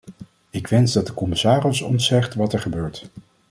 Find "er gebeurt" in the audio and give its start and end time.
2.53-3.09